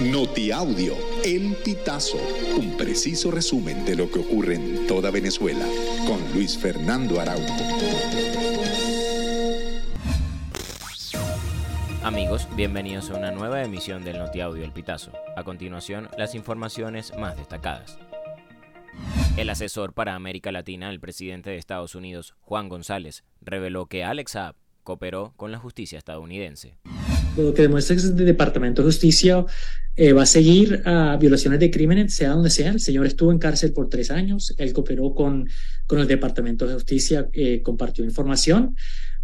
Notiaudio, 0.00 0.96
El 1.24 1.54
Pitazo, 1.64 2.18
un 2.58 2.76
preciso 2.76 3.30
resumen 3.30 3.84
de 3.84 3.94
lo 3.94 4.10
que 4.10 4.18
ocurre 4.18 4.56
en 4.56 4.88
toda 4.88 5.12
Venezuela, 5.12 5.64
con 6.04 6.20
Luis 6.34 6.58
Fernando 6.58 7.20
Araújo. 7.20 7.54
Amigos, 12.02 12.48
bienvenidos 12.56 13.10
a 13.10 13.16
una 13.16 13.30
nueva 13.30 13.62
emisión 13.62 14.02
del 14.02 14.18
Notiaudio 14.18 14.64
El 14.64 14.72
Pitazo. 14.72 15.12
A 15.36 15.44
continuación, 15.44 16.08
las 16.18 16.34
informaciones 16.34 17.12
más 17.16 17.36
destacadas. 17.36 17.96
El 19.36 19.48
asesor 19.48 19.92
para 19.92 20.16
América 20.16 20.50
Latina 20.50 20.88
del 20.88 20.98
presidente 20.98 21.50
de 21.50 21.56
Estados 21.56 21.94
Unidos, 21.94 22.34
Juan 22.40 22.68
González, 22.68 23.22
reveló 23.40 23.86
que 23.86 24.02
Alex 24.02 24.32
Saab 24.32 24.56
cooperó 24.82 25.34
con 25.36 25.52
la 25.52 25.58
justicia 25.58 25.98
estadounidense. 25.98 26.78
Lo 27.36 27.52
que 27.52 27.62
demuestra 27.62 27.96
es 27.96 28.02
que 28.02 28.08
el 28.08 28.26
Departamento 28.26 28.82
de 28.82 28.88
Justicia 28.88 29.44
eh, 29.96 30.12
va 30.12 30.22
a 30.22 30.26
seguir 30.26 30.82
a 30.84 31.16
violaciones 31.16 31.60
de 31.60 31.70
crímenes, 31.70 32.14
sea 32.14 32.30
donde 32.30 32.50
sea. 32.50 32.70
El 32.70 32.80
señor 32.80 33.06
estuvo 33.06 33.30
en 33.30 33.38
cárcel 33.38 33.72
por 33.72 33.88
tres 33.88 34.10
años, 34.10 34.54
él 34.58 34.72
cooperó 34.72 35.14
con, 35.14 35.48
con 35.86 36.00
el 36.00 36.08
Departamento 36.08 36.66
de 36.66 36.74
Justicia, 36.74 37.28
eh, 37.32 37.62
compartió 37.62 38.04
información. 38.04 38.76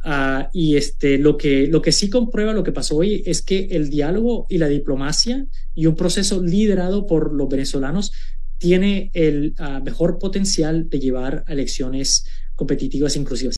Uh, 0.03 0.49
y 0.55 0.77
este, 0.77 1.19
lo, 1.19 1.37
que, 1.37 1.67
lo 1.67 1.83
que 1.83 1.93
sí 1.93 2.09
comprueba 2.09 2.55
lo 2.55 2.63
que 2.63 2.73
pasó 2.73 2.97
hoy 2.97 3.23
es 3.27 3.43
que 3.43 3.69
el 3.73 3.91
diálogo 3.91 4.47
y 4.49 4.57
la 4.57 4.67
diplomacia 4.67 5.45
y 5.75 5.85
un 5.85 5.95
proceso 5.95 6.43
liderado 6.43 7.07
por 7.07 7.35
los 7.35 7.51
venezolanos 7.51 8.11
tiene 8.57 9.11
el 9.13 9.55
uh, 9.59 9.83
mejor 9.85 10.19
potencial 10.19 10.89
de 10.89 11.01
llevar 11.01 11.45
a 11.47 11.53
elecciones 11.53 12.25
competitivas 12.55 13.17
e 13.17 13.19
inclusivas. 13.19 13.57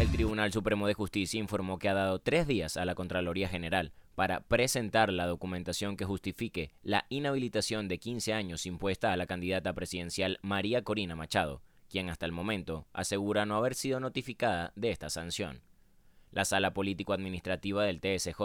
El 0.00 0.08
Tribunal 0.08 0.52
Supremo 0.52 0.88
de 0.88 0.94
Justicia 0.94 1.38
informó 1.38 1.78
que 1.78 1.88
ha 1.88 1.94
dado 1.94 2.18
tres 2.18 2.48
días 2.48 2.76
a 2.76 2.84
la 2.84 2.96
Contraloría 2.96 3.48
General 3.48 3.92
para 4.16 4.40
presentar 4.40 5.12
la 5.12 5.26
documentación 5.26 5.96
que 5.96 6.06
justifique 6.06 6.72
la 6.82 7.04
inhabilitación 7.10 7.86
de 7.86 7.98
15 7.98 8.32
años 8.32 8.64
impuesta 8.64 9.12
a 9.12 9.16
la 9.16 9.26
candidata 9.26 9.74
presidencial 9.74 10.38
María 10.40 10.82
Corina 10.82 11.14
Machado, 11.14 11.62
quien 11.90 12.08
hasta 12.08 12.24
el 12.24 12.32
momento 12.32 12.86
asegura 12.94 13.44
no 13.44 13.56
haber 13.56 13.74
sido 13.74 14.00
notificada 14.00 14.72
de 14.74 14.90
esta 14.90 15.10
sanción. 15.10 15.60
La 16.32 16.46
Sala 16.46 16.72
Político-Administrativa 16.72 17.84
del 17.84 18.00
TSJ 18.00 18.40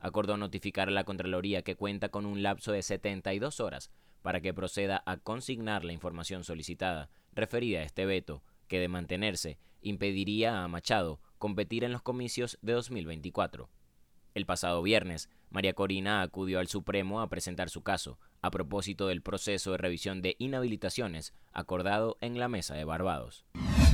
acordó 0.00 0.36
notificar 0.36 0.88
a 0.88 0.92
la 0.92 1.04
Contraloría 1.04 1.62
que 1.62 1.76
cuenta 1.76 2.08
con 2.08 2.26
un 2.26 2.42
lapso 2.42 2.72
de 2.72 2.82
72 2.82 3.60
horas 3.60 3.92
para 4.22 4.40
que 4.40 4.52
proceda 4.52 5.04
a 5.06 5.18
consignar 5.18 5.84
la 5.84 5.92
información 5.92 6.42
solicitada 6.42 7.10
referida 7.32 7.78
a 7.78 7.84
este 7.84 8.06
veto, 8.06 8.42
que 8.66 8.80
de 8.80 8.88
mantenerse 8.88 9.58
impediría 9.82 10.64
a 10.64 10.68
Machado 10.68 11.20
competir 11.38 11.84
en 11.84 11.92
los 11.92 12.02
comicios 12.02 12.58
de 12.60 12.72
2024. 12.72 13.70
El 14.34 14.46
pasado 14.46 14.82
viernes, 14.82 15.28
María 15.50 15.74
Corina 15.74 16.22
acudió 16.22 16.58
al 16.58 16.68
Supremo 16.68 17.20
a 17.20 17.28
presentar 17.28 17.68
su 17.68 17.82
caso, 17.82 18.18
a 18.40 18.50
propósito 18.50 19.06
del 19.06 19.20
proceso 19.20 19.72
de 19.72 19.78
revisión 19.78 20.22
de 20.22 20.36
inhabilitaciones 20.38 21.34
acordado 21.52 22.16
en 22.20 22.38
la 22.38 22.48
Mesa 22.48 22.74
de 22.74 22.84
Barbados. 22.84 23.44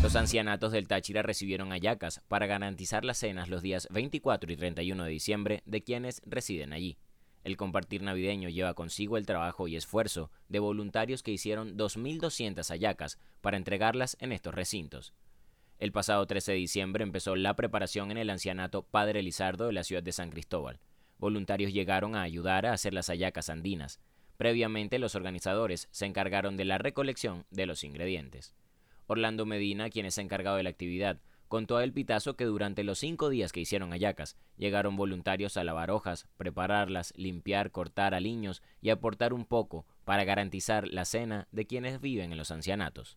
Los 0.01 0.15
ancianatos 0.15 0.71
del 0.71 0.87
Táchira 0.87 1.23
recibieron 1.23 1.73
ayacas 1.73 2.23
para 2.29 2.47
garantizar 2.47 3.05
las 3.05 3.19
cenas 3.19 3.49
los 3.49 3.63
días 3.63 3.89
24 3.91 4.53
y 4.53 4.57
31 4.57 5.05
de 5.05 5.11
diciembre 5.11 5.63
de 5.67 5.83
quienes 5.83 6.23
residen 6.25 6.73
allí. 6.73 6.99
El 7.43 7.57
compartir 7.57 8.03
navideño 8.03 8.49
lleva 8.49 8.75
consigo 8.75 9.17
el 9.17 9.27
trabajo 9.27 9.67
y 9.67 9.77
esfuerzo 9.77 10.31
de 10.49 10.61
voluntarios 10.61 11.23
que 11.23 11.33
hicieron 11.33 11.77
2.200 11.77 12.71
ayacas 12.71 13.19
para 13.41 13.57
entregarlas 13.57 14.17
en 14.21 14.33
estos 14.33 14.55
recintos. 14.55 15.15
El 15.79 15.93
pasado 15.93 16.27
13 16.27 16.53
de 16.53 16.59
diciembre 16.59 17.05
empezó 17.05 17.37
la 17.37 17.55
preparación 17.55 18.11
en 18.11 18.19
el 18.19 18.31
ancianato 18.31 18.83
Padre 18.83 19.23
Lizardo 19.23 19.69
de 19.69 19.73
la 19.73 19.85
ciudad 19.85 20.03
de 20.03 20.11
San 20.11 20.31
Cristóbal. 20.31 20.81
Voluntarios 21.19 21.73
llegaron 21.73 22.17
a 22.17 22.23
ayudar 22.23 22.67
a 22.67 22.73
hacer 22.73 22.93
las 22.93 23.07
hallacas 23.07 23.49
andinas. 23.49 24.01
Previamente 24.37 24.99
los 24.99 25.15
organizadores 25.15 25.87
se 25.93 26.07
encargaron 26.07 26.57
de 26.57 26.65
la 26.65 26.79
recolección 26.79 27.45
de 27.53 27.67
los 27.67 27.85
ingredientes. 27.85 28.55
Orlando 29.07 29.47
Medina, 29.47 29.89
quien 29.89 30.05
es 30.05 30.19
encargado 30.19 30.57
de 30.57 30.65
la 30.65 30.71
actividad, 30.71 31.21
contó 31.47 31.77
a 31.77 31.85
El 31.85 31.93
Pitazo 31.93 32.35
que 32.35 32.45
durante 32.45 32.83
los 32.83 32.99
cinco 32.99 33.29
días 33.31 33.53
que 33.53 33.61
hicieron 33.61 33.93
hallacas, 33.93 34.37
llegaron 34.57 34.97
voluntarios 34.97 35.57
a 35.57 35.65
lavar 35.65 35.93
hojas, 35.93 36.27
prepararlas, 36.37 37.15
limpiar, 37.17 37.71
cortar 37.71 38.15
aliños 38.15 38.63
y 38.83 38.91
aportar 38.91 39.33
un 39.33 39.45
poco 39.45 39.87
para 40.05 40.25
garantizar 40.25 40.89
la 40.89 41.05
cena 41.05 41.47
de 41.53 41.67
quienes 41.67 42.01
viven 42.01 42.33
en 42.33 42.39
los 42.39 42.51
ancianatos. 42.51 43.17